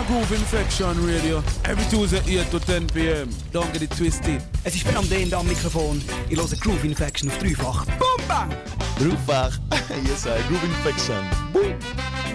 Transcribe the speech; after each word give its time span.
a 0.00 0.04
Groove 0.04 0.32
Infection 0.32 1.06
Radio. 1.06 1.42
Every 1.64 1.84
Tuesday 1.90 2.20
8 2.40 2.50
to 2.50 2.60
10 2.60 2.86
p.m. 2.88 3.28
Don't 3.52 3.70
get 3.72 3.82
it 3.82 3.90
twisted. 3.90 4.42
Es 4.64 4.74
ist 4.74 4.84
Ben 4.84 4.96
am 4.96 5.08
Den 5.08 5.32
am 5.34 5.46
Mikrofon. 5.46 6.02
Ich 6.28 6.38
höre 6.38 6.56
Groove 6.60 6.84
Infection 6.84 7.30
auf 7.30 7.38
dreifach. 7.38 7.84
Boom, 7.98 8.28
bang! 8.28 8.50
Dreifach. 8.98 9.58
yes, 10.04 10.26
I 10.26 10.40
Groove 10.48 10.64
Infection. 10.64 11.22
Boom. 11.52 11.74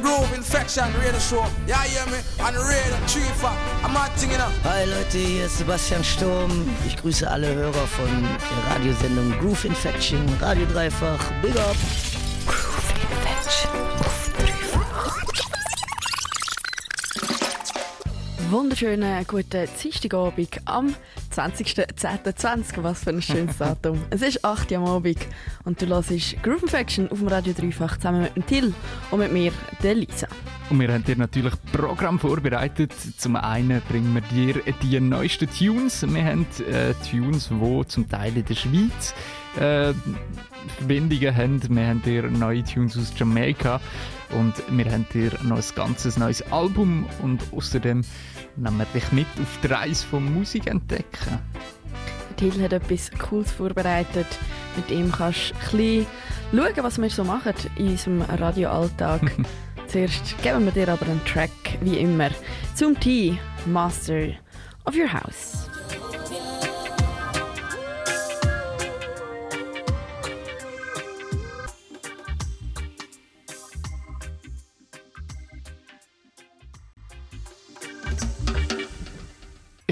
Groove 0.02 0.36
Infection 0.36 0.86
Radio 0.98 1.20
Show. 1.20 1.46
Ja, 1.68 1.82
hear 1.82 2.06
me? 2.08 2.18
On 2.40 2.54
the 2.54 2.60
radio, 2.60 2.96
dreifach. 3.08 3.58
I'm 3.84 3.94
not 3.94 4.12
thinking 4.18 4.40
up. 4.40 4.52
Hi 4.64 4.86
Leute, 4.86 5.18
hier 5.18 5.46
ist 5.46 5.58
Sebastian 5.58 6.04
Sturm. 6.04 6.52
Ich 6.86 6.98
grüße 6.98 7.30
alle 7.30 7.54
Hörer 7.54 7.88
von 7.88 8.08
der 8.22 8.76
Radiosendung 8.76 9.32
Groove 9.40 9.66
Infection, 9.66 10.22
Radio 10.40 10.66
Dreifach. 10.68 11.20
Big 11.42 11.56
up! 11.56 12.15
Wunderschönen 18.52 19.26
guten 19.26 19.68
Dienstagabend 19.82 20.62
am 20.66 20.94
20.10.20. 21.36 22.84
Was 22.84 23.04
für 23.04 23.10
ein 23.10 23.22
schönes 23.22 23.58
Datum. 23.58 24.00
es 24.12 24.22
ist 24.22 24.46
8 24.46 24.72
Uhr 24.72 24.78
am 24.78 24.86
Abend 24.86 25.18
und 25.64 25.82
du 25.82 25.88
hörst 25.88 26.12
Groove 26.44 26.62
Infection 26.62 27.10
auf 27.10 27.18
dem 27.18 27.28
Radio 27.28 27.54
Dreifach 27.54 27.98
zusammen 27.98 28.22
mit 28.22 28.36
dem 28.36 28.46
Till 28.46 28.74
und 29.10 29.20
mit 29.20 29.34
mir, 29.34 29.52
der 29.82 29.96
Lisa. 29.96 30.28
Und 30.70 30.80
wir 30.80 30.94
haben 30.94 31.04
dir 31.04 31.16
natürlich 31.16 31.54
Programm 31.72 32.20
vorbereitet. 32.20 32.94
Zum 33.18 33.36
einen 33.36 33.82
bringen 33.90 34.14
wir 34.14 34.22
dir 34.22 34.62
die 34.82 35.00
neuesten 35.00 35.50
Tunes. 35.50 36.06
Wir 36.08 36.26
haben 36.26 36.46
äh, 36.72 36.94
Tunes, 37.10 37.50
die 37.50 37.88
zum 37.88 38.08
Teil 38.08 38.38
in 38.38 38.46
der 38.46 38.56
Schweiz 38.56 39.16
äh, 39.56 39.94
Verbindungen 40.78 41.36
haben. 41.36 41.76
Wir 41.76 41.88
haben 41.88 42.02
dir 42.04 42.24
neue 42.24 42.64
Tunes 42.64 42.96
aus 42.96 43.12
Jamaika 43.18 43.82
und 44.36 44.54
wir 44.70 44.92
haben 44.92 45.06
dir 45.14 45.32
noch 45.44 45.58
ein 45.58 45.76
ganzes 45.76 46.18
neues 46.18 46.42
Album 46.52 47.06
und 47.22 47.42
außerdem 47.52 48.04
nehmen 48.56 48.78
wir 48.78 48.86
dich 48.94 49.12
mit 49.12 49.28
auf 49.42 49.60
die 49.64 49.68
Reise 49.68 50.06
von 50.06 50.34
Musik 50.34 50.68
entdecken. 50.68 51.40
Till 52.38 52.62
hat 52.62 52.74
etwas 52.74 53.12
Cooles 53.12 53.52
vorbereitet. 53.52 54.28
Mit 54.76 54.92
ihm 54.92 55.12
kannst 55.12 55.52
du 55.52 55.56
ein 55.56 55.78
bisschen 55.78 56.08
schauen, 56.52 56.84
was 56.84 57.02
wir 57.02 57.10
so 57.10 57.24
machen 57.24 57.54
in 57.78 57.90
unserem 57.90 58.22
Radioalltag. 58.22 59.32
Zuerst 59.88 60.42
geben 60.42 60.66
wir 60.66 60.72
dir 60.72 60.92
aber 60.92 61.06
einen 61.06 61.24
Track, 61.26 61.52
wie 61.82 61.98
immer, 61.98 62.30
zum 62.74 63.00
T 63.00 63.38
Master 63.66 64.30
of 64.86 64.96
Your 64.96 65.12
House. 65.12 65.65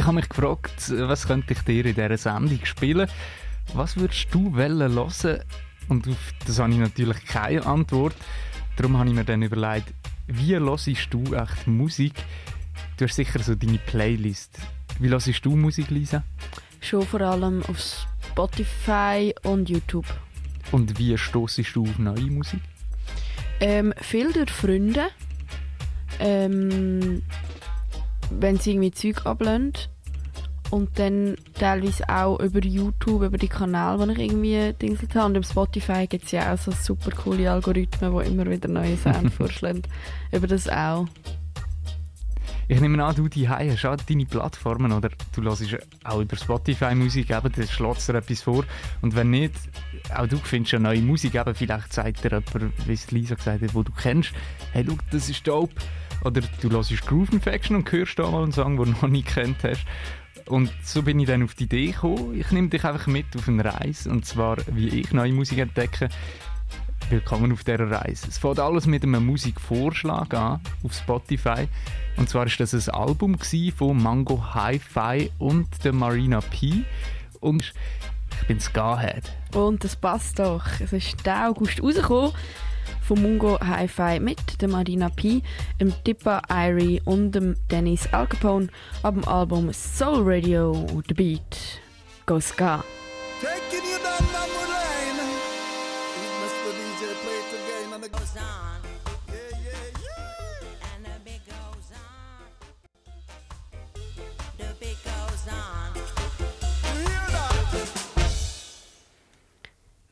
Ich 0.03 0.07
habe 0.07 0.17
mich 0.17 0.27
gefragt, 0.27 0.91
was 1.07 1.27
könnte 1.27 1.53
ich 1.53 1.61
dir 1.61 1.85
in 1.85 1.95
dieser 1.95 2.17
Sendung 2.17 2.59
spielen? 2.65 3.07
Was 3.73 3.95
würdest 3.95 4.27
du 4.31 4.53
wollen 4.53 4.93
hören? 4.93 5.39
Und 5.87 6.09
auf 6.09 6.33
das 6.45 6.59
habe 6.59 6.73
ich 6.73 6.77
natürlich 6.77 7.23
keine 7.23 7.65
Antwort. 7.65 8.13
Darum 8.75 8.97
habe 8.97 9.07
ich 9.07 9.15
mir 9.15 9.23
dann 9.23 9.43
überlegt, 9.43 9.93
wie 10.27 10.57
hörst 10.57 10.87
du 11.09 11.23
echt 11.33 11.67
Musik? 11.67 12.15
Du 12.97 13.05
hast 13.05 13.15
sicher 13.15 13.41
so 13.41 13.55
deine 13.55 13.77
Playlist. 13.77 14.59
Wie 14.99 15.07
hörst 15.07 15.45
du 15.45 15.55
Musik, 15.55 15.89
Lisa? 15.89 16.21
Schon 16.81 17.07
vor 17.07 17.21
allem 17.21 17.63
auf 17.69 17.79
Spotify 17.79 19.33
und 19.43 19.69
YouTube. 19.69 20.07
Und 20.73 20.99
wie 20.99 21.17
stoßest 21.17 21.77
du 21.77 21.83
auf 21.83 21.97
neue 21.97 22.29
Musik? 22.29 22.59
Ähm, 23.61 23.93
viel 24.01 24.33
durch 24.33 24.51
Freunde. 24.51 25.05
Ähm, 26.19 27.23
wenn 28.39 28.57
sie 28.57 28.71
irgendwie 28.71 28.91
Zeug 28.91 29.25
ablehnen. 29.25 29.73
Und 30.69 30.97
dann 30.97 31.35
teilweise 31.53 32.09
auch 32.09 32.39
über 32.39 32.59
YouTube, 32.59 33.21
über 33.21 33.38
die 33.38 33.47
Kanäle, 33.47 34.07
die 34.07 34.13
ich 34.13 34.31
irgendwie 34.31 34.73
dingselt 34.73 35.13
habe. 35.13 35.27
Und 35.27 35.35
im 35.35 35.44
Spotify 35.44 36.07
gibt 36.07 36.25
es 36.25 36.31
ja 36.31 36.51
auch 36.51 36.57
so 36.57 36.72
super 36.72 37.11
coole 37.11 37.51
Algorithmen, 37.51 38.17
die 38.17 38.27
immer 38.27 38.49
wieder 38.49 38.67
neue 38.69 38.97
Sound 38.97 39.31
vorschlagen. 39.38 39.83
Über 40.31 40.47
das 40.47 40.67
auch. 40.67 41.05
Ich 42.69 42.79
nehme 42.79 43.03
an, 43.03 43.16
du 43.16 43.27
die 43.27 43.47
hast 43.47 43.85
auch 43.85 43.97
deine 43.97 44.25
Plattformen 44.25 44.93
oder 44.93 45.09
du 45.35 45.43
hörst 45.43 45.77
auch 46.05 46.22
über 46.22 46.35
Spotify 46.38 46.95
Musik, 46.95 47.29
eben, 47.29 47.51
dann 47.51 47.67
schlägt 47.67 48.07
dir 48.07 48.16
etwas 48.16 48.41
vor. 48.41 48.63
Und 49.01 49.16
wenn 49.16 49.31
nicht, 49.31 49.53
auch 50.16 50.27
du 50.27 50.38
findest 50.38 50.75
eine 50.75 50.83
neue 50.83 51.01
Musik, 51.01 51.35
eben, 51.35 51.53
vielleicht 51.53 51.91
sagt 51.91 52.23
dir 52.23 52.41
jemand, 52.53 52.88
wie 52.88 52.93
es 52.93 53.11
Lisa 53.11 53.35
gesagt 53.35 53.61
hat, 53.61 53.75
wo 53.75 53.83
du 53.83 53.91
kennst, 53.91 54.31
hey, 54.72 54.83
look, 54.83 54.99
das 55.11 55.29
ist 55.29 55.45
dope. 55.45 55.75
Oder 56.23 56.41
du 56.61 56.69
hörst 56.69 57.06
Groove 57.06 57.34
Infection 57.34 57.75
und 57.75 57.91
hörst 57.91 58.17
da 58.17 58.29
mal 58.29 58.44
einen 58.44 58.51
Song, 58.51 58.78
den 58.78 58.85
du 58.85 58.91
noch 58.91 59.07
nie 59.07 59.23
kennt 59.23 59.63
hast. 59.63 59.85
Und 60.45 60.72
so 60.84 61.01
bin 61.01 61.19
ich 61.19 61.28
dann 61.28 61.44
auf 61.44 61.53
die 61.53 61.66
Idee 61.66 61.88
gekommen, 61.88 62.39
ich 62.39 62.51
nehme 62.51 62.69
dich 62.69 62.84
einfach 62.84 63.07
mit 63.07 63.25
auf 63.35 63.47
eine 63.47 63.66
Reise. 63.66 64.09
Und 64.09 64.25
zwar, 64.25 64.57
wie 64.67 64.88
ich 64.88 65.11
neue 65.11 65.34
Musik 65.34 65.59
entdecke. 65.59 66.09
Willkommen 67.09 67.51
auf 67.51 67.63
dieser 67.63 67.91
Reise. 67.91 68.28
Es 68.29 68.38
fängt 68.38 68.59
alles 68.59 68.88
mit 68.88 69.03
einem 69.03 69.25
Musikvorschlag 69.25 70.34
an 70.34 70.61
auf 70.84 70.94
Spotify. 70.94 71.67
Und 72.16 72.29
zwar 72.29 72.45
ist 72.45 72.59
das 72.59 72.73
ein 72.73 72.94
Album 72.94 73.38
von 73.75 74.01
Mango 74.01 74.53
Hi-Fi 74.53 75.31
und 75.38 75.67
der 75.84 75.94
Marina 75.94 76.40
P. 76.40 76.84
Und 77.41 77.73
ich 78.41 78.47
bin 78.47 78.59
Ska-Head. 78.59 79.31
Und 79.53 79.84
das 79.84 79.95
passt 79.95 80.40
doch. 80.40 80.66
Es 80.79 80.94
ist 80.94 81.25
der 81.25 81.50
August 81.50 81.84
rausgekommen 81.84 82.31
von 83.01 83.21
Mungo 83.21 83.59
Hi-Fi 83.59 84.19
mit 84.19 84.61
der 84.61 84.69
Marina 84.69 85.09
P, 85.09 85.41
dem 85.79 85.94
Tippa 86.03 86.41
Irie 86.49 87.01
und 87.05 87.31
dem 87.31 87.55
Dennis 87.71 88.07
Al 88.11 88.27
Capone 88.27 88.69
ab 89.03 89.16
dem 89.16 89.27
Album 89.27 89.71
Soul 89.73 90.23
Radio 90.23 90.88
The 91.07 91.13
Beat 91.13 91.81
Go 92.25 92.39
Ska. 92.39 92.83
Taking 93.41 93.85
you 93.89 93.97
down 93.99 94.23
memory 94.31 94.67
lane. 94.72 95.23
Mr. 96.41 96.72
DJ 96.72 97.13
play 97.22 97.39
it 97.39 97.53
again 97.53 97.93
and 97.93 98.03
again. 98.05 98.22
Yeah, 98.35 98.41
yeah, 99.05 99.12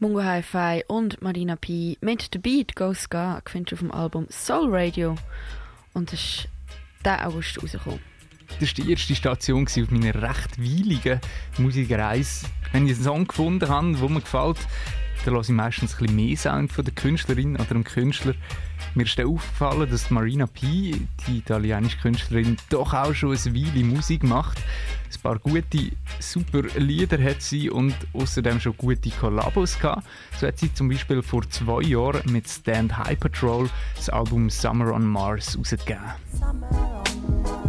Mungo 0.02 0.24
Hi-Fi 0.24 0.86
und 0.88 1.22
Marina 1.22 1.56
P 1.56 1.96
mit 2.02 2.30
The 2.34 2.40
Beat 2.40 2.76
Go 2.76 2.92
Ska 2.92 3.40
findest 3.46 3.72
du 3.72 3.76
auf 3.76 3.80
dem 3.82 3.92
Album 3.92 4.26
Soul 4.32 4.76
Radio. 4.76 5.16
Und 5.94 6.12
das 6.12 6.20
ist 6.20 6.48
der 7.06 7.28
August 7.28 7.62
rausgekommen. 7.62 8.00
Das 8.60 8.76
war 8.76 8.84
die 8.84 8.92
erste 8.92 9.14
Station 9.14 9.68
auf 9.68 9.92
meiner 9.92 10.16
recht 10.16 10.58
weiligen 10.58 11.22
Musikreise. 11.60 12.48
Wenn 12.72 12.88
ich 12.88 12.96
einen 12.96 13.04
Song 13.04 13.28
gefunden 13.28 13.70
habe, 13.70 13.96
der 13.96 14.10
mir 14.10 14.22
gefällt, 14.22 14.58
dann 15.26 15.34
höre 15.34 15.42
ich 15.42 15.50
meistens 15.50 16.00
ein 16.00 16.16
mehr 16.16 16.36
Sound 16.36 16.72
von 16.72 16.84
der 16.84 16.94
Künstlerin 16.94 17.56
oder 17.56 17.66
dem 17.66 17.84
Künstler. 17.84 18.34
Mir 18.96 19.06
ist 19.06 19.20
aufgefallen, 19.20 19.90
dass 19.90 20.10
Marina 20.10 20.48
P, 20.48 20.96
die 21.28 21.38
italienische 21.38 21.98
Künstlerin, 21.98 22.58
doch 22.70 22.94
auch 22.94 23.14
schon 23.14 23.38
eine 23.38 23.56
Weile 23.56 23.84
Musik 23.84 24.24
macht. 24.24 24.58
Ein 25.14 25.22
paar 25.22 25.40
gute, 25.40 25.92
super 26.20 26.64
Lieder 26.78 27.22
hat 27.22 27.42
sie 27.42 27.70
und 27.70 27.96
außerdem 28.14 28.60
schon 28.60 28.76
gute 28.78 29.10
Kollabos 29.10 29.78
gehabt. 29.78 30.08
So 30.40 30.48
hat 30.48 30.58
sie 30.58 30.74
zum 30.74 30.90
Beispiel 30.90 31.22
vor 31.22 31.48
zwei 31.50 31.84
Jahren 31.84 32.32
mit 32.32 32.50
Stand 32.50 32.98
High 32.98 33.20
Patrol 33.20 33.70
das 33.96 34.10
Album 34.10 34.50
Summer 34.50 34.94
on 34.94 35.06
Mars 35.06 35.58
rausgegeben. 35.58 36.02
Die 36.36 37.61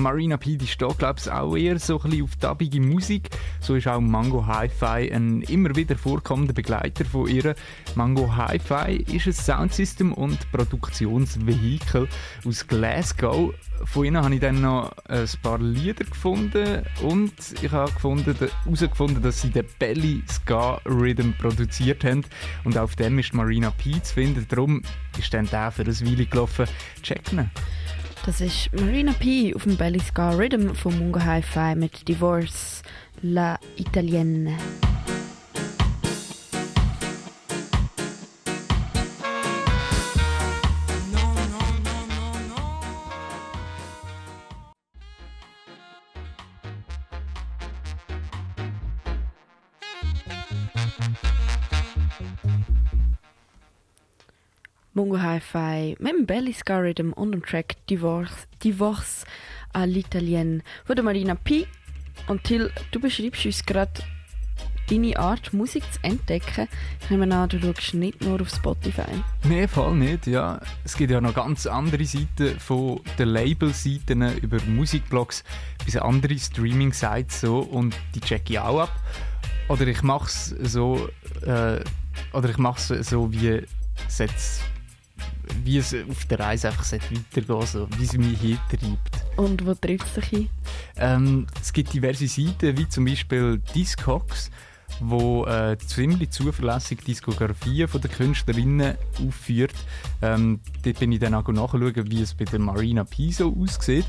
Marina 0.00 0.36
P 0.36 0.56
die 0.56 0.66
steht, 0.66 0.98
glaube 0.98 1.20
ich, 1.20 1.30
auch 1.30 1.56
eher 1.56 1.78
so 1.78 2.00
ein 2.00 2.10
bisschen 2.10 2.24
auf 2.24 2.36
dubbige 2.36 2.80
Musik. 2.80 3.30
So 3.60 3.74
ist 3.74 3.88
auch 3.88 4.00
Mango 4.00 4.46
Hi-Fi 4.46 5.12
ein 5.12 5.42
immer 5.42 5.74
wieder 5.76 5.96
vorkommender 5.96 6.52
Begleiter 6.52 7.04
von 7.04 7.28
ihr. 7.28 7.54
Mango 7.94 8.34
Hi-Fi 8.34 9.04
ist 9.14 9.26
ein 9.26 9.32
Soundsystem 9.32 10.12
und 10.12 10.50
Produktionsvehikel 10.52 12.08
aus 12.44 12.66
Glasgow. 12.66 13.54
Von 13.84 14.04
ihnen 14.04 14.22
habe 14.22 14.34
ich 14.34 14.40
dann 14.40 14.60
noch 14.60 14.92
ein 15.08 15.28
paar 15.42 15.58
Lieder 15.58 16.04
gefunden 16.04 16.82
und 17.02 17.32
ich 17.60 17.70
habe 17.70 17.92
gefunden, 17.92 18.36
herausgefunden, 18.64 19.22
dass 19.22 19.40
sie 19.40 19.50
den 19.50 19.66
Belly 19.78 20.22
Ska 20.28 20.80
Rhythm 20.86 21.32
produziert 21.38 22.04
haben 22.04 22.24
und 22.64 22.78
auf 22.78 22.96
dem 22.96 23.18
ist 23.18 23.34
Marina 23.34 23.70
P 23.70 24.00
zu 24.02 24.14
finden. 24.14 24.46
Darum 24.48 24.82
ist 25.18 25.34
dann 25.34 25.46
der 25.46 25.70
für 25.70 25.82
ein 25.82 26.00
Weile 26.00 26.26
gelaufen. 26.26 26.66
Checken. 27.02 27.50
Das 28.26 28.40
ist 28.40 28.70
Marina 28.72 29.12
P 29.12 29.54
auf 29.54 29.64
dem 29.64 29.76
Belly 29.76 30.00
Ska 30.00 30.30
Rhythm 30.30 30.74
von 30.74 30.98
Mungo 30.98 31.22
Hi-Fi 31.22 31.74
mit 31.74 32.08
Divorce 32.08 32.82
La 33.20 33.58
Italienne. 33.76 34.56
Mongo 54.96 55.20
Hi-Fi 55.20 55.96
mit 55.98 56.12
dem 56.12 56.24
Belly 56.24 56.52
Scar 56.52 56.82
Rhythm 56.82 57.12
und 57.14 57.32
dem 57.32 57.42
Track 57.42 57.74
Divorce, 57.90 58.46
Divorce 58.62 59.24
l'Italienne 59.74 60.62
von 60.84 60.94
der 60.94 61.04
Marina 61.04 61.34
P. 61.34 61.66
Und 62.28 62.44
Till, 62.44 62.70
du 62.92 63.00
beschreibst 63.00 63.44
uns 63.44 63.66
gerade 63.66 63.90
deine 64.88 65.18
Art, 65.18 65.52
Musik 65.52 65.82
zu 65.92 65.98
entdecken. 66.02 66.68
Ich 67.00 67.10
nehme 67.10 67.34
an, 67.34 67.48
du 67.48 67.58
schaust 67.58 67.94
nicht 67.94 68.22
nur 68.22 68.40
auf 68.40 68.48
Spotify. 68.48 69.02
Nein, 69.42 69.66
voll 69.66 69.96
nicht, 69.96 70.28
ja. 70.28 70.60
Es 70.84 70.96
gibt 70.96 71.10
ja 71.10 71.20
noch 71.20 71.34
ganz 71.34 71.66
andere 71.66 72.04
Seiten 72.04 72.60
von 72.60 73.00
den 73.18 73.30
Label-Seiten 73.30 74.38
über 74.38 74.58
Musikblogs 74.62 75.42
bis 75.84 75.96
andere 75.96 76.38
Streaming-Sites 76.38 77.40
so 77.40 77.58
und 77.58 77.96
die 78.14 78.20
checke 78.20 78.52
ich 78.52 78.58
auch 78.60 78.82
ab. 78.82 78.92
Oder 79.68 79.88
ich 79.88 80.02
mache 80.02 80.26
es 80.26 80.54
so, 80.70 81.08
äh, 81.42 81.80
oder 82.32 82.48
ich 82.48 82.58
mache 82.58 82.94
es 82.94 83.10
so, 83.10 83.32
wie 83.32 83.60
es 84.06 84.18
jetzt 84.18 84.62
wie 85.64 85.78
es 85.78 85.94
auf 86.08 86.26
der 86.26 86.40
Reise 86.40 86.68
einfach 86.68 86.84
weitergehen 86.92 87.66
so, 87.66 87.88
wie 87.98 88.04
es 88.04 88.12
mich 88.16 88.38
hintreibt. 88.38 89.24
Und 89.36 89.64
wo 89.66 89.74
treibt 89.74 90.04
es 90.04 90.14
dich 90.14 90.24
hin? 90.24 90.50
Ähm, 90.96 91.46
es 91.60 91.72
gibt 91.72 91.92
diverse 91.92 92.28
Seiten, 92.28 92.76
wie 92.76 92.88
zum 92.88 93.04
Beispiel 93.04 93.60
Discogs, 93.74 94.50
wo 95.00 95.46
äh, 95.46 95.76
ziemlich 95.78 96.30
zuverlässig 96.30 97.02
Diskografien 97.04 97.88
von 97.88 98.00
den 98.00 98.10
Künstlerinnen 98.10 98.96
aufführt. 99.26 99.74
Ähm, 100.22 100.60
dort 100.82 100.98
bin 101.00 101.12
ich 101.12 101.20
dann 101.20 101.34
auch 101.34 101.48
nachschauen, 101.48 102.10
wie 102.10 102.22
es 102.22 102.34
bei 102.34 102.44
der 102.44 102.60
Marina 102.60 103.04
Piso 103.04 103.56
aussieht. 103.58 104.06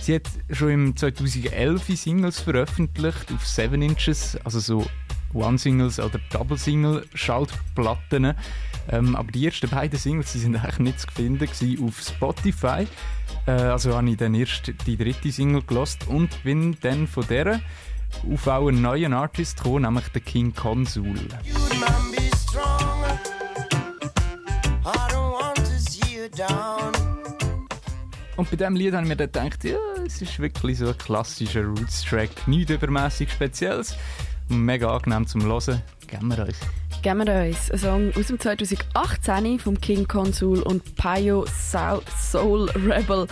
Sie 0.00 0.14
hat 0.14 0.28
schon 0.50 0.70
im 0.70 0.96
2011 0.96 1.86
Singles 1.98 2.40
veröffentlicht 2.40 3.32
auf 3.32 3.46
7 3.46 3.82
Inches, 3.82 4.38
also 4.44 4.60
so 4.60 4.86
One-Singles 5.34 6.00
oder 6.00 6.18
Double-Single-Schaltplatten. 6.30 8.34
Ähm, 8.90 9.16
aber 9.16 9.30
die 9.30 9.46
ersten 9.46 9.70
beiden 9.70 9.98
Singles 9.98 10.32
die 10.32 10.38
sind 10.38 10.56
eigentlich 10.56 10.78
nicht 10.78 11.00
zu 11.00 11.06
finden 11.14 11.48
auf 11.84 12.00
Spotify. 12.00 12.86
Äh, 13.46 13.52
also 13.52 13.96
habe 13.96 14.10
ich 14.10 14.16
dann 14.16 14.34
erst 14.34 14.72
die 14.86 14.96
dritte 14.96 15.30
Single 15.30 15.62
gelost 15.62 16.08
und 16.08 16.42
bin 16.42 16.76
dann 16.80 17.06
von 17.06 17.24
der 17.28 17.60
auf 18.32 18.48
einen 18.48 18.82
neuen 18.82 19.12
Artist 19.12 19.58
gekommen, 19.58 19.82
nämlich 19.82 20.08
den 20.08 20.24
King 20.24 20.54
Consul. 20.54 21.28
Und 28.36 28.50
bei 28.50 28.56
diesem 28.56 28.74
Lied 28.74 28.94
habe 28.94 29.02
ich 29.02 29.08
mir 29.08 29.16
dann 29.16 29.28
gedacht, 29.28 29.64
ja, 29.64 29.76
es 30.06 30.22
ist 30.22 30.38
wirklich 30.38 30.78
so 30.78 30.88
ein 30.88 30.96
klassischer 30.96 31.62
Roots-Track. 31.62 32.48
Nichts 32.48 32.72
übermäßig 32.72 33.30
Spezielles. 33.30 33.96
Mega 34.50 34.94
angenehm 34.96 35.26
zum 35.26 35.44
Hören. 35.44 35.80
Geben 36.08 36.28
wir 36.36 36.44
uns. 36.44 36.58
Geben 37.02 37.26
wir 37.26 37.46
uns. 37.46 37.70
Ein 37.70 37.78
Song 37.78 38.12
aus 38.16 38.26
dem 38.26 38.40
2018 38.40 39.60
vom 39.60 39.80
King 39.80 40.08
Consul 40.08 40.60
und 40.62 40.96
Payo 40.96 41.46
Soul 41.46 42.68
Rebel 42.70 43.28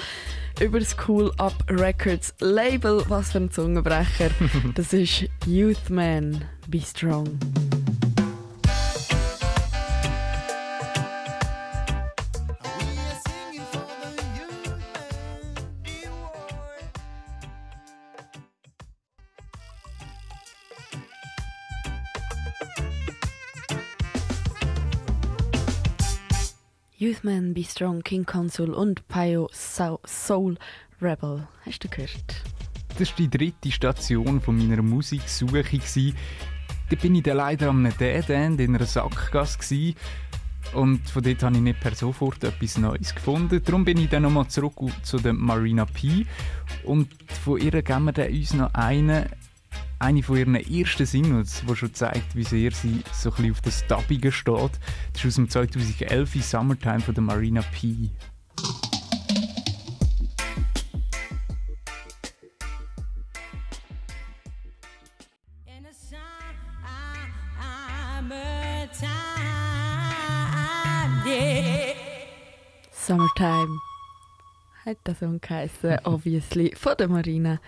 über 0.61 0.79
das 0.79 0.97
Cool 1.06 1.32
Up 1.38 1.55
Records 1.69 2.35
Label. 2.38 3.03
Was 3.09 3.32
für 3.32 3.38
ein 3.38 3.50
Zungenbrecher. 3.50 4.31
das 4.76 4.93
ist 4.93 5.25
Youth 5.44 5.91
Man. 5.91 6.44
Be 6.69 6.81
Strong. 6.81 7.37
Youthman, 27.00 27.55
Be 27.55 27.62
Strong, 27.62 28.03
King 28.03 28.27
Consul 28.27 28.75
und 28.75 29.06
Pio 29.06 29.49
Soul 29.53 30.59
Rebel. 31.00 31.47
Hast 31.65 31.85
du 31.85 31.89
gehört? 31.89 32.43
Das 32.99 33.11
war 33.11 33.17
die 33.19 33.31
dritte 33.31 33.71
Station 33.71 34.41
von 34.41 34.59
meiner 34.59 34.83
Musiksuche. 34.83 35.62
Da 36.91 36.97
bin 36.97 37.15
ich 37.15 37.23
dann 37.23 37.37
leider 37.37 37.69
am 37.69 37.85
Dead 37.85 38.29
End 38.31 38.61
in 38.61 38.75
einer 38.75 38.85
Sackgasse. 38.85 39.95
Und 40.75 41.09
von 41.09 41.23
dort 41.23 41.41
habe 41.45 41.55
ich 41.55 41.62
nicht 41.62 41.79
per 41.79 41.95
sofort 41.95 42.43
etwas 42.43 42.79
Neues 42.79 43.15
gefunden. 43.15 43.62
Darum 43.65 43.85
bin 43.85 43.99
ich 43.99 44.09
dann 44.09 44.25
nochmal 44.25 44.49
zurück 44.49 44.91
zu 45.05 45.19
der 45.19 45.35
Marina 45.35 45.85
P. 45.85 46.27
Und 46.83 47.11
von 47.45 47.61
ihr 47.61 47.81
geben 47.81 48.11
wir 48.12 48.29
uns 48.29 48.55
noch 48.55 48.75
einen 48.75 49.27
eine 49.99 50.23
von 50.23 50.37
ihren 50.37 50.55
ersten 50.55 51.06
Singles, 51.06 51.62
die 51.69 51.77
schon 51.77 51.95
zeigt, 51.95 52.37
wie 52.37 52.45
sehr 52.45 52.71
sie 52.71 53.03
so 53.12 53.31
ein 53.31 53.37
bisschen 53.37 53.53
auf 53.53 53.61
das 53.62 53.87
Dubbige 53.87 54.31
steht. 54.31 54.71
Das 55.12 55.25
ist 55.25 55.27
aus 55.27 55.35
dem 55.35 55.49
2011 55.49 56.45
Summertime 56.45 57.00
von 57.00 57.15
der 57.15 57.23
Marina 57.23 57.62
P. 57.62 58.11
Summertime 72.93 73.81
hat 74.85 74.99
der 75.06 75.15
Song 75.15 75.41
geheißen, 75.41 75.99
obviously, 76.05 76.75
von 76.77 76.95
der 76.99 77.09
Marina. 77.09 77.59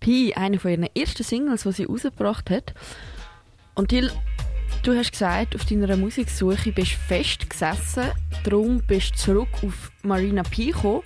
P, 0.00 0.34
eine 0.34 0.58
von 0.58 0.70
ihren 0.70 0.88
ersten 0.96 1.22
Singles, 1.22 1.62
die 1.62 1.72
sie 1.72 1.84
rausgebracht 1.84 2.50
hat. 2.50 2.74
Und 3.74 3.88
Till, 3.88 4.10
du 4.82 4.96
hast 4.96 5.12
gesagt, 5.12 5.54
auf 5.54 5.64
deiner 5.66 5.96
Musiksuche 5.96 6.72
bist 6.72 6.92
du 6.92 6.96
fest 6.96 7.48
gesessen, 7.48 8.04
darum 8.44 8.82
bist 8.86 9.12
du 9.12 9.18
zurück 9.18 9.48
auf 9.62 9.92
Marina 10.02 10.42
P 10.42 10.66
gekommen. 10.66 11.02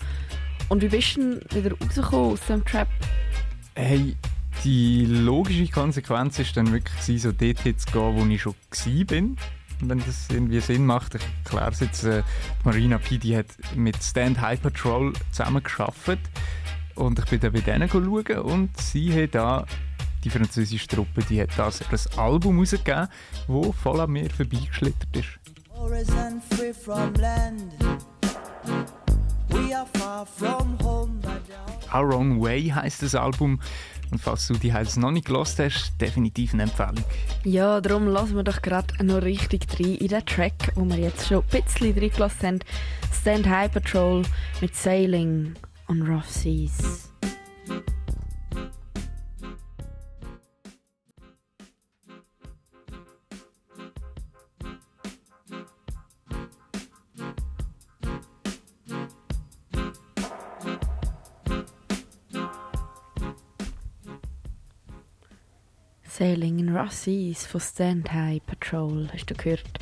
Und 0.69 0.83
wie 0.83 0.89
bist 0.89 1.17
du 1.17 1.41
denn 1.41 1.65
wieder 1.65 1.77
rausgekommen 1.77 2.33
aus 2.33 2.47
dem 2.47 2.65
Trap? 2.65 2.89
Hey, 3.75 4.17
die 4.63 5.05
logische 5.05 5.71
Konsequenz 5.71 6.39
ist 6.39 6.57
dann 6.57 6.73
wirklich 6.73 7.21
so 7.21 7.33
dort 7.33 7.63
gehen, 7.63 7.75
wo 7.93 8.25
ich 8.27 8.41
schon 8.41 8.55
war. 8.55 9.37
Wenn 9.81 9.99
das 9.99 10.29
irgendwie 10.31 10.61
Sinn 10.61 10.87
macht. 10.87 11.17
Ich 11.17 11.23
erkläre 11.45 11.71
es 11.71 11.81
jetzt. 11.81 12.05
Äh, 12.05 12.23
Marina 12.63 12.97
P. 12.99 13.19
Die 13.19 13.37
hat 13.37 13.47
mit 13.75 14.03
Stand 14.03 14.41
High 14.41 14.63
Patrol 14.63 15.13
zusammengearbeitet. 15.33 16.21
Und 16.95 17.19
ich 17.19 17.25
bin 17.27 17.41
dann 17.41 17.53
bei 17.53 17.61
denen 17.61 17.89
schauen 17.89 18.39
und 18.39 18.77
sie 18.81 19.23
hat 19.23 19.35
da, 19.35 19.67
die 20.23 20.31
französische 20.31 20.87
Truppe, 20.87 21.23
die 21.29 21.41
hat 21.41 21.51
das 21.57 21.81
ein 21.83 22.19
Album 22.19 22.59
rausgegeben, 22.59 23.09
das 23.49 23.77
voll 23.83 24.01
an 24.01 24.11
mir 24.11 24.31
vorbeigeschlittert 24.31 25.17
ist. 25.17 25.39
Our 31.93 32.09
Wrong 32.09 32.43
Way 32.43 32.69
heisst 32.71 33.03
das 33.03 33.15
Album. 33.15 33.61
Und 34.11 34.19
falls 34.19 34.47
du 34.47 34.55
die 34.55 34.73
heute 34.73 35.01
noch 35.01 35.11
nicht 35.11 35.27
gelost 35.27 35.59
hast, 35.59 35.93
definitiv 36.01 36.55
eine 36.55 36.65
Empfehlung. 36.65 37.05
Ja, 37.45 37.81
darum 37.81 38.07
lassen 38.07 38.37
wir 38.37 38.45
doch 38.45 38.63
gerade 38.63 39.05
noch 39.05 39.23
richtig 39.23 39.67
rein 39.79 39.97
in 39.97 40.09
den 40.09 40.25
Track, 40.27 40.73
wo 40.77 40.85
wir 40.85 40.99
jetzt 40.99 41.27
schon 41.27 41.43
ein 41.53 41.63
bisschen 41.63 41.95
drin 41.95 42.11
gelassen 42.11 42.47
haben. 42.47 42.59
Stand 43.21 43.49
High 43.49 43.73
Patrol 43.73 44.23
mit 44.61 44.75
Sailing 44.77 45.55
on 45.89 46.03
rough 46.03 46.31
seas. 46.31 47.11
Sailing 66.17 66.61
in 66.61 66.77
Rough 66.77 66.93
Seas 66.93 67.45
von 67.45 67.61
Stand 67.61 68.13
High 68.13 68.41
Patrol, 68.47 69.09
hast 69.13 69.27
du 69.27 69.35
gehört? 69.35 69.81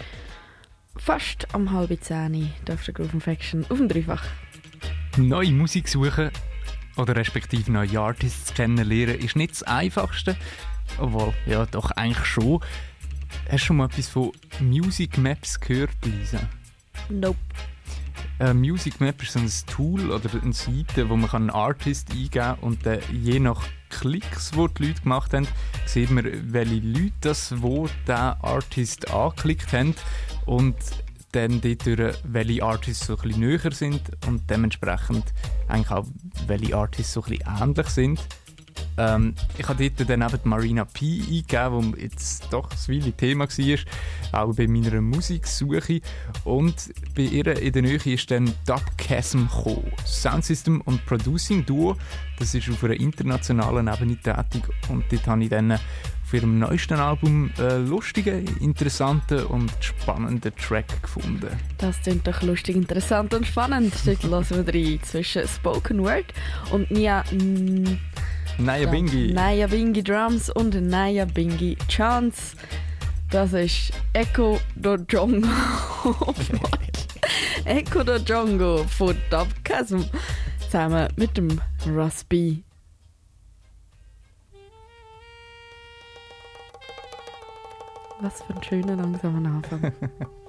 Fast 0.97 1.55
am 1.55 1.71
halb 1.71 2.03
zehn 2.03 2.51
darf 2.65 2.85
der 2.87 2.95
Groove 2.95 3.13
Infection 3.13 3.67
auf 3.69 3.77
dem 3.77 3.87
Dreifach 3.87 4.25
neue 5.17 5.53
Musik 5.53 5.89
suchen 5.89 6.31
oder 6.97 7.17
respektive 7.17 7.71
neue 7.73 8.01
Artists 8.01 8.55
kennenlernen 8.55 9.19
ist 9.19 9.37
nicht 9.37 9.53
das 9.53 9.63
Einfachste. 9.63 10.37
Obwohl, 10.99 11.33
ja, 11.47 11.67
doch 11.67 11.91
eigentlich 11.93 12.27
schon. 12.27 12.61
Hast 13.47 13.63
du 13.63 13.67
schon 13.67 13.77
mal 13.77 13.87
etwas 13.87 14.09
von 14.09 14.33
Music 14.61 15.17
Maps 15.17 15.59
gehört, 15.59 15.91
Lisa? 16.05 16.41
Nope. 17.09 17.39
Äh, 18.39 18.55
Music 18.55 19.01
Map 19.01 19.23
ist 19.23 19.33
so 19.33 19.39
ein 19.39 19.51
Tool 19.67 20.11
oder 20.11 20.31
eine 20.43 20.53
Seite, 20.53 21.09
wo 21.09 21.17
man 21.17 21.31
einen 21.31 21.51
Artist 21.51 22.11
eingeben 22.11 22.31
kann 22.31 22.59
und 22.61 22.87
äh, 22.87 23.01
je 23.13 23.39
nach 23.39 23.63
Klicks, 23.89 24.51
die 24.51 24.67
die 24.79 24.87
Leute 24.87 25.03
gemacht 25.03 25.35
haben, 25.35 25.47
sieht 25.87 26.11
man, 26.11 26.25
welche 26.53 26.75
Leute 26.75 27.13
das, 27.21 27.63
wo 27.63 27.89
der 28.07 28.39
Artist 28.43 29.11
angeklickt 29.11 29.73
haben 29.73 29.95
und 30.47 30.77
dann 31.33 31.61
dort, 31.61 32.19
welche 32.25 32.63
Artists 32.63 33.07
so 33.07 33.17
ein 33.17 33.23
bisschen 33.23 33.41
näher 33.41 33.73
sind 33.73 34.03
und 34.27 34.49
dementsprechend 34.49 35.25
eigentlich 35.69 35.91
auch, 35.91 36.07
welche 36.47 36.77
Artists 36.77 37.13
so 37.15 37.23
ein 37.23 37.31
bisschen 37.31 37.63
ähnlich 37.63 37.87
sind. 37.89 38.21
Ähm, 38.99 39.35
ich 39.57 39.69
habe 39.69 39.91
dort 39.91 40.09
dann 40.09 40.23
eben 40.23 40.43
die 40.45 40.49
Marina 40.49 40.85
P 40.85 41.21
eingegeben, 41.21 41.95
die 41.97 42.03
jetzt 42.03 42.53
doch 42.53 42.71
ein 42.71 42.89
Weile 42.89 43.13
Thema 43.13 43.49
war, 43.49 44.43
auch 44.43 44.55
bei 44.55 44.67
meiner 44.67 45.01
Musiksuche. 45.01 46.01
Und 46.45 46.93
bei 47.15 47.23
ihr 47.23 47.47
in 47.61 47.73
der 47.73 47.83
Nähe 47.83 47.97
ist 48.05 48.31
dann 48.31 48.53
Dubchasm 48.67 49.47
gekommen. 49.47 49.93
Soundsystem 50.05 50.81
und 50.83 51.05
Producing 51.07 51.65
Duo, 51.65 51.97
das 52.39 52.55
ist 52.55 52.69
auf 52.69 52.85
einer 52.85 52.95
internationalen 52.95 53.89
Ebene 53.89 54.17
tätig 54.17 54.65
und 54.89 55.05
dort 55.11 55.27
habe 55.27 55.43
ich 55.43 55.49
dann 55.49 55.79
auf 56.33 56.41
ihrem 56.41 56.59
neuesten 56.59 56.95
Album 56.95 57.51
einen 57.59 57.89
lustigen, 57.89 58.47
interessanten 58.59 59.45
und 59.45 59.71
spannenden 59.81 60.57
Track 60.57 61.03
gefunden. 61.03 61.49
Das 61.77 62.01
klingt 62.01 62.27
doch 62.27 62.41
lustig, 62.41 62.75
interessant 62.75 63.35
und 63.35 63.47
spannend. 63.47 63.93
Dort 64.07 64.23
hören 64.51 64.67
wir 64.67 64.75
rein 64.75 65.01
zwischen 65.03 65.47
Spoken 65.47 66.03
Word 66.03 66.25
und 66.71 66.91
Nia... 66.91 67.23
Naya 68.57 68.91
Bingi. 68.91 69.35
Naya 69.35 69.67
Bingi 69.67 70.03
Drums 70.03 70.49
und 70.49 70.75
Naya 70.81 71.27
Bingi 71.27 71.77
Chance. 71.89 72.57
Das 73.31 73.53
ist 73.53 73.93
Echo 74.15 74.59
do 74.75 74.97
Jongo. 75.07 75.49
Echo 77.67 78.05
do 78.05 78.17
Jongo 78.17 78.85
von 78.85 79.17
Dubchasm 79.29 80.01
zusammen 80.61 81.09
mit 81.17 81.37
dem 81.37 81.61
Rusby. 81.87 82.65
Was 88.23 88.41
für 88.41 88.55
ein 88.55 88.63
schöner 88.63 88.95
langsamer 88.95 89.49
Anfang. 89.49 89.93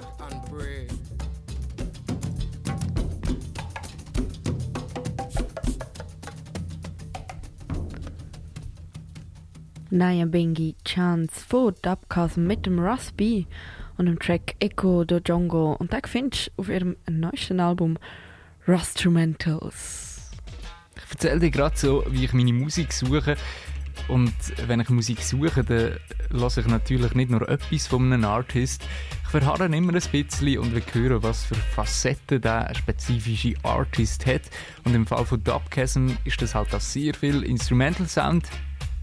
go 0.00 0.06
just 0.06 0.20
watch 0.20 0.32
and 0.32 0.42
pray. 0.46 0.86
Naya 9.92 10.24
Bingi 10.24 10.76
Chance 10.84 11.44
von 11.48 11.74
Dubcasm 11.82 12.46
mit 12.46 12.64
dem 12.64 12.78
Rusby 12.78 13.46
und 13.98 14.06
dem 14.06 14.18
Track 14.18 14.54
Echo 14.60 15.04
do 15.04 15.18
Jongo. 15.18 15.72
Und 15.72 15.92
den 15.92 16.00
findest 16.06 16.48
du 16.48 16.62
auf 16.62 16.68
ihrem 16.68 16.96
neuesten 17.08 17.60
Album 17.60 17.98
Rustrumentals. 18.68 20.30
Ich 20.96 21.10
erzähle 21.10 21.40
dir 21.40 21.50
gerade 21.50 21.76
so, 21.76 22.04
wie 22.08 22.24
ich 22.24 22.32
meine 22.32 22.52
Musik 22.52 22.92
suche. 22.92 23.36
Und 24.10 24.34
wenn 24.66 24.80
ich 24.80 24.90
Musik 24.90 25.22
suche, 25.22 25.62
dann 25.62 25.96
lasse 26.30 26.62
ich 26.62 26.66
natürlich 26.66 27.14
nicht 27.14 27.30
nur 27.30 27.48
etwas 27.48 27.86
von 27.86 28.12
einem 28.12 28.24
Artist. 28.24 28.82
Ich 29.22 29.28
verharre 29.30 29.66
immer 29.66 29.94
ein 29.94 30.02
bisschen 30.10 30.58
und 30.58 30.74
will 30.74 30.82
hören, 30.92 31.22
was 31.22 31.44
für 31.44 31.54
Facetten 31.54 32.40
der 32.40 32.74
spezifische 32.74 33.54
Artist 33.62 34.26
hat. 34.26 34.42
Und 34.84 34.96
im 34.96 35.06
Fall 35.06 35.24
von 35.24 35.42
Dubchasm 35.44 36.08
ist 36.24 36.42
das 36.42 36.56
halt 36.56 36.74
auch 36.74 36.80
sehr 36.80 37.14
viel 37.14 37.44
Instrumental 37.44 38.08
Sound, 38.08 38.48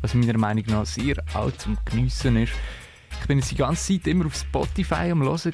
was 0.02 0.14
meiner 0.14 0.38
Meinung 0.38 0.66
nach 0.68 0.86
sehr 0.86 1.16
alt 1.34 1.62
zum 1.62 1.78
Geniessen 1.86 2.36
ist. 2.36 2.54
Ich 3.22 3.28
bin 3.28 3.40
jetzt 3.40 3.52
die 3.52 3.56
ganze 3.56 3.94
Zeit 3.94 4.08
immer 4.08 4.26
auf 4.26 4.36
Spotify 4.36 5.10
am 5.12 5.22
Hören 5.22 5.54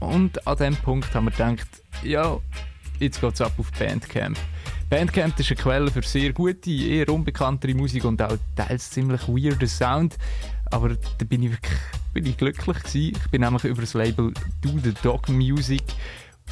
und 0.00 0.46
an 0.46 0.56
dem 0.56 0.76
Punkt 0.76 1.14
haben 1.14 1.26
wir 1.26 1.30
gedacht, 1.30 1.68
ja, 2.02 2.38
jetzt 3.00 3.20
geht's 3.20 3.42
ab 3.42 3.52
auf 3.58 3.70
Bandcamp. 3.72 4.38
Bandcamp 4.94 5.40
ist 5.40 5.50
eine 5.50 5.60
Quelle 5.60 5.90
für 5.90 6.02
sehr 6.02 6.32
gute, 6.32 6.70
eher 6.70 7.08
unbekanntere 7.08 7.74
Musik 7.74 8.04
und 8.04 8.22
auch 8.22 8.38
teils 8.54 8.90
ziemlich 8.90 9.26
weirder 9.26 9.66
Sound. 9.66 10.16
Aber 10.66 10.90
da 10.90 11.24
bin 11.24 11.42
ich 11.42 11.50
wirklich 11.50 11.80
bin 12.12 12.26
ich 12.26 12.36
glücklich 12.36 12.78
gewesen. 12.78 13.18
Ich 13.24 13.30
bin 13.32 13.40
nämlich 13.40 13.64
über 13.64 13.80
das 13.80 13.94
Label 13.94 14.32
Do 14.62 14.68
The 14.84 14.94
Dog 15.02 15.28
Music 15.28 15.82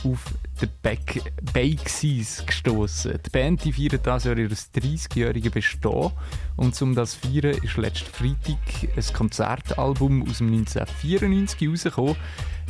auf 0.02 0.24
den 0.60 0.70
Back 0.82 1.22
Bakesies 1.54 2.44
gestoßen. 2.44 3.20
Die 3.24 3.30
Band 3.30 3.64
die 3.64 3.72
feiert 3.72 4.04
das 4.04 4.24
Jahr 4.24 4.36
ihr 4.36 4.50
30-jährige 4.50 5.50
Bestehen 5.50 6.10
und 6.56 6.82
um 6.82 6.96
das 6.96 7.20
zu 7.20 7.28
feiern 7.28 7.56
ist 7.62 7.76
letzten 7.76 8.10
Freitag 8.10 8.96
ein 8.96 9.14
Konzertalbum 9.14 10.28
aus 10.28 10.38
dem 10.38 10.48
1994 10.48 11.68
rausgekommen. 11.68 12.16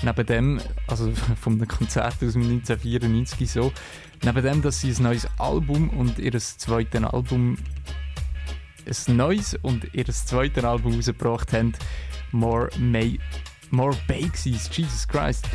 Neben 0.02 0.26
dem, 0.26 0.60
also 0.86 1.12
vom 1.40 1.66
Konzert 1.66 2.14
aus 2.14 2.32
dem 2.32 2.42
1994 2.42 3.50
so, 3.50 3.72
neben 4.24 4.42
dem, 4.42 4.62
dass 4.62 4.80
sie 4.80 4.90
ein 4.92 5.02
neues 5.02 5.28
Album 5.38 5.90
und 5.90 6.18
ihr 6.18 6.38
zweites 6.38 7.04
Album 7.04 7.56
ein 8.86 9.16
neues 9.16 9.54
und 9.62 9.94
ihr 9.94 10.06
zweites 10.06 10.64
Album 10.64 10.94
rausgebracht 10.94 11.52
haben, 11.52 11.72
More 12.32 12.68
May 12.78 13.18
More 13.72 13.96
Bakesies, 14.06 14.68
Jesus 14.70 15.08
Christ. 15.08 15.48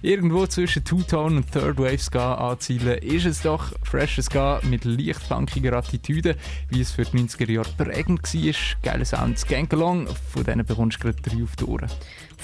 Irgendwo 0.00 0.46
zwischen 0.46 0.84
Two-Tone 0.84 1.38
und 1.38 1.50
Third 1.50 1.76
Wave 1.76 1.98
Ska 1.98 2.34
anzielen, 2.34 2.98
ist 2.98 3.26
es 3.26 3.42
doch 3.42 3.72
freshes 3.82 4.26
Ska 4.26 4.60
mit 4.62 4.84
leicht 4.84 5.20
funkiger 5.20 5.72
Attitüde, 5.72 6.36
wie 6.68 6.80
es 6.80 6.92
für 6.92 7.04
die 7.04 7.18
90er 7.18 7.50
Jahre 7.50 7.70
prägend 7.76 8.22
war. 8.22 8.54
Geile 8.80 9.04
Sounds, 9.04 9.44
Gang 9.44 9.72
Along, 9.72 10.06
von 10.06 10.44
denen 10.44 10.64
bekommst 10.64 10.98
du 10.98 11.08
gerade 11.08 11.20
drei 11.20 11.42
auf 11.42 11.56
die 11.56 11.64
Ohren. 11.64 11.90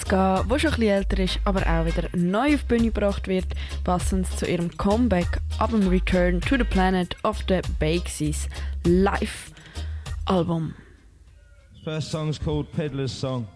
Ska, 0.01 0.43
wo 0.47 0.57
schon 0.57 0.71
ein 0.71 0.79
bisschen 0.79 0.93
älter 0.93 1.19
ist, 1.19 1.39
aber 1.45 1.61
auch 1.61 1.85
wieder 1.85 2.09
neu 2.15 2.55
auf 2.55 2.61
die 2.61 2.67
Bühne 2.67 2.85
gebracht 2.91 3.27
wird, 3.27 3.45
passend 3.83 4.27
zu 4.37 4.45
ihrem 4.45 4.75
Comeback 4.75 5.39
ab 5.59 5.69
dem 5.69 5.87
Return 5.87 6.41
to 6.41 6.57
the 6.57 6.63
Planet 6.63 7.15
of 7.23 7.39
the 7.47 7.61
Bakesies 7.79 8.49
Live 8.83 9.51
Album. 10.25 10.73
First 11.83 12.11
song's 12.11 12.39
called 12.39 12.71
Peddler's 12.71 13.11
Song. 13.11 13.47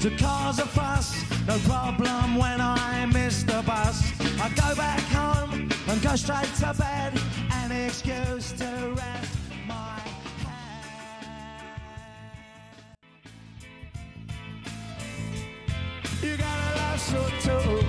To 0.00 0.10
cause 0.16 0.58
a 0.58 0.66
fuss. 0.66 1.14
No 1.46 1.58
problem 1.58 2.36
when 2.36 2.60
I 2.60 3.06
miss 3.12 3.42
the 3.42 3.62
bus. 3.66 4.02
I 4.40 4.48
go 4.50 4.74
back 4.74 5.00
home 5.12 5.68
and 5.88 6.02
go 6.02 6.16
straight 6.16 6.48
to 6.60 6.74
bed. 6.78 7.12
An 7.52 7.70
excuse 7.70 8.52
to 8.52 8.94
rest 8.96 9.36
my 9.66 9.98
head. 10.44 10.86
You 16.22 16.36
gotta 16.36 16.76
love 16.76 17.00
so 17.00 17.20
too. 17.42 17.84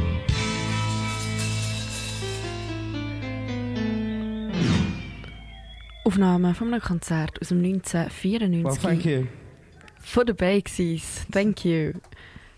Aufnahme 6.03 6.53
von 6.55 6.73
einem 6.73 6.81
Konzert 6.81 7.39
aus 7.41 7.49
dem 7.49 7.63
1994 7.63 8.63
Well, 8.65 8.75
thank 8.75 9.05
you. 9.05 9.27
Von 10.03 10.25
den 10.25 10.35
Bakesies. 10.35 11.25
Thank 11.31 11.65
you. 11.65 11.93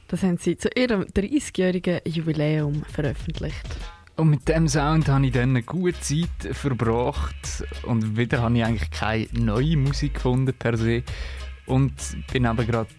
Das 0.07 0.23
haben 0.23 0.37
sie 0.37 0.57
zu 0.57 0.69
ihrem 0.75 1.03
30-jährigen 1.03 2.01
Jubiläum 2.05 2.83
veröffentlicht. 2.85 3.65
Und 4.15 4.29
mit 4.29 4.47
dem 4.47 4.67
Sound 4.67 5.07
habe 5.07 5.25
ich 5.25 5.31
dann 5.31 5.49
eine 5.49 5.63
gute 5.63 5.99
Zeit 5.99 6.55
verbracht 6.55 7.63
und 7.83 8.15
wieder 8.15 8.41
habe 8.43 8.57
ich 8.57 8.63
eigentlich 8.63 8.91
keine 8.91 9.27
neue 9.33 9.75
Musik 9.75 10.15
gefunden 10.15 10.53
per 10.53 10.77
se 10.77 11.03
und 11.65 11.93
bin 12.31 12.45
aber 12.45 12.63
gerade 12.65 12.89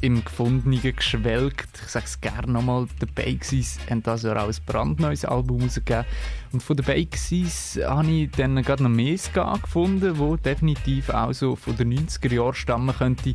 im 0.00 0.24
Gefundenen 0.24 0.80
geschwelgt. 0.80 1.68
Ich 1.82 1.88
sage 1.88 2.06
es 2.06 2.20
gerne 2.20 2.52
nochmal, 2.52 2.86
die 3.00 3.06
Bakesies 3.06 3.78
haben 3.90 4.02
das 4.02 4.22
Jahr 4.22 4.42
auch 4.42 4.48
ein 4.48 4.56
brandneues 4.66 5.24
Album 5.24 5.62
rausgegeben 5.62 6.04
und 6.52 6.62
von 6.62 6.76
den 6.76 6.86
Bakesies 6.86 7.78
habe 7.84 8.10
ich 8.10 8.30
dann 8.30 8.62
gerade 8.62 8.82
noch 8.82 8.90
mehr 8.90 9.18
Ska 9.18 9.56
gefunden, 9.56 10.18
wo 10.18 10.36
definitiv 10.36 11.10
auch 11.10 11.32
so 11.32 11.56
von 11.56 11.76
den 11.76 11.92
90er 11.94 12.34
Jahren 12.34 12.54
stammen 12.54 12.96
könnte. 12.96 13.34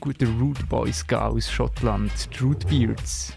Guter 0.00 0.26
Root 0.40 0.68
Boy 0.68 0.92
Ska 0.92 1.28
aus 1.28 1.50
Schottland, 1.50 2.12
die 2.34 2.44
Rootbeards. 2.44 3.32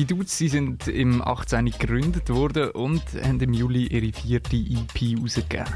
Die 0.00 0.06
Dudes 0.06 0.38
die 0.38 0.48
sind 0.48 0.88
im 0.88 1.20
18. 1.20 1.66
gegründet 1.66 2.30
worden 2.30 2.70
und 2.70 3.02
haben 3.22 3.38
im 3.40 3.52
Juli 3.52 3.86
ihre 3.86 4.10
vierte 4.14 4.56
EP 4.56 5.20
rausgegeben. 5.20 5.66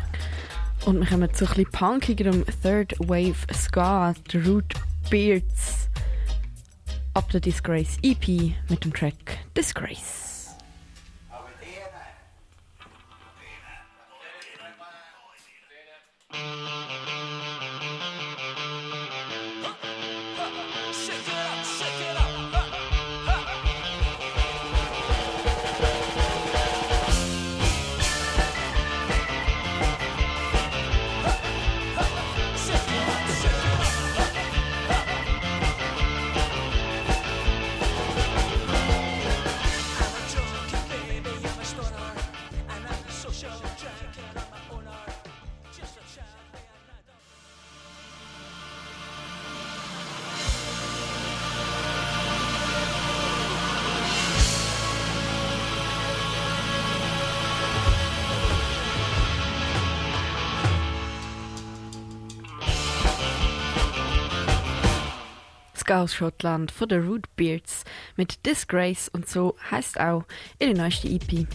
Und 0.87 1.00
wir 1.00 1.07
kommen 1.07 1.33
zu 1.33 1.47
bisschen 1.47 1.64
punkigerem 1.71 2.45
Third 2.62 2.95
Wave 2.99 3.47
Ska, 3.55 4.14
The 4.31 4.38
Root 4.38 4.75
Beards. 5.09 5.88
Ab 7.14 7.31
der 7.31 7.41
Disgrace 7.41 7.97
EP 8.03 8.53
mit 8.69 8.85
dem 8.85 8.93
Track 8.93 9.38
Disgrace. 9.57 10.24
Aus 65.95 66.13
Schottland 66.15 66.73
von 66.73 66.89
den 66.89 67.07
Root 67.07 67.25
Beards 67.37 67.85
mit 68.17 68.45
Disgrace 68.45 69.09
und 69.09 69.29
so 69.29 69.55
heißt 69.71 70.01
auch 70.01 70.25
ihre 70.59 70.75
neueste 70.75 71.09
EP. 71.09 71.47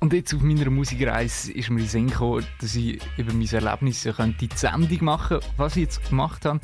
Und 0.00 0.12
jetzt 0.12 0.34
auf 0.34 0.42
meiner 0.42 0.68
Musikreise 0.68 1.52
ist 1.52 1.70
mir 1.70 1.84
Sinn 1.84 2.08
gekommen, 2.08 2.46
dass 2.60 2.76
ich 2.76 3.00
über 3.16 3.32
mein 3.32 3.48
Erlebnis 3.48 4.04
könnte 4.04 4.46
die 4.46 4.54
Sendung 4.54 5.02
machen 5.04 5.40
was 5.56 5.76
ich 5.76 5.84
jetzt 5.84 6.08
gemacht 6.08 6.44
habe. 6.44 6.60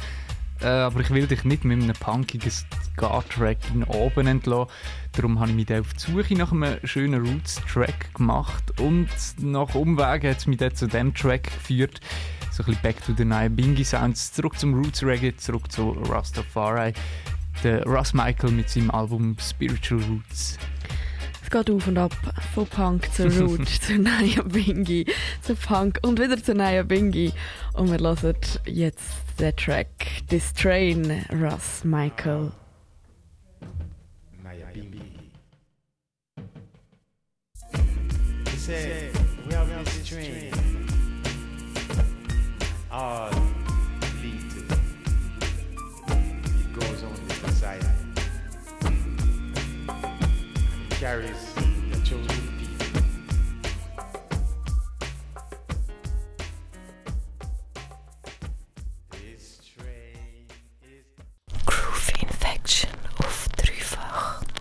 Äh, 0.61 0.67
aber 0.67 1.01
ich 1.01 1.11
will 1.11 1.27
dich 1.27 1.45
nicht 1.45 1.65
mit 1.65 1.83
einem 1.83 1.95
punkigen 1.95 2.51
Ska-Track 2.51 3.59
in 3.73 3.85
oben 3.85 4.27
entlassen. 4.27 4.71
Darum 5.13 5.41
habe 5.41 5.51
ich 5.51 5.57
mich 5.57 5.73
auf 5.73 5.93
die 5.95 6.13
Suche 6.13 6.35
nach 6.35 6.53
einem 6.53 6.79
schönen 6.85 7.27
Roots-Track 7.27 8.15
gemacht. 8.15 8.81
Und 8.81 9.09
nach 9.39 9.75
Umwegen 9.75 10.31
hat 10.31 10.39
es 10.39 10.47
mich 10.47 10.59
dann 10.59 10.75
zu 10.75 10.87
dem 10.87 11.15
Track 11.15 11.45
geführt. 11.45 12.01
So 12.51 12.63
ein 12.63 12.67
bisschen 12.67 12.83
back 12.83 13.05
to 13.05 13.13
the 13.17 13.49
Bingy 13.49 13.85
Sounds. 13.85 14.33
Zurück 14.33 14.59
zum 14.59 14.75
Roots 14.75 15.03
Reggae, 15.03 15.37
zurück 15.37 15.71
zu 15.71 15.91
Rastafari. 15.91 16.93
Der 17.63 17.85
Russ 17.85 18.15
Michael 18.15 18.53
mit 18.53 18.69
seinem 18.69 18.91
Album 18.91 19.37
Spiritual 19.41 20.01
Roots. 20.03 20.59
Es 21.43 21.51
geht 21.51 21.71
auf 21.71 21.87
und 21.87 21.99
ab 21.99 22.17
von 22.55 22.67
Punk 22.67 23.13
zu 23.13 23.25
Root 23.41 23.69
zu 23.69 23.99
Naya 23.99 24.43
Bingi 24.43 25.05
zu 25.43 25.55
Punk 25.55 25.99
und 26.03 26.19
wieder 26.21 26.43
zu 26.43 26.55
Naya 26.55 26.83
Bingi. 26.83 27.33
Und 27.75 27.91
wir 27.91 27.99
hören 27.99 28.37
jetzt 28.67 29.24
den 29.37 29.53
Track 29.57 30.23
This 30.29 30.53
Train, 30.53 31.25
Ross 31.31 31.85
Michael. 31.85 32.53
Naya 34.43 34.67
Bingi. 34.73 35.03
He 38.49 38.57
said, 38.57 39.13
we 39.47 39.55
are 39.55 39.63
on 39.63 39.85
this 39.85 40.09
train. 40.09 40.53
All 42.91 43.31
lead 44.23 44.51
to. 44.51 44.61
It 46.09 46.73
goes 46.73 47.03
on 47.03 47.15
the 47.27 47.35
desire. 47.47 47.81
And 49.89 50.93
it 50.93 50.99
carries 50.99 51.54